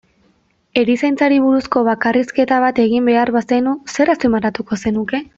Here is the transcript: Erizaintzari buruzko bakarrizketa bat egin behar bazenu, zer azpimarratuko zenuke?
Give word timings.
Erizaintzari 0.83 1.35
buruzko 1.43 1.83
bakarrizketa 1.87 2.57
bat 2.63 2.81
egin 2.83 3.05
behar 3.11 3.31
bazenu, 3.35 3.75
zer 3.97 4.13
azpimarratuko 4.15 4.79
zenuke? 4.85 5.21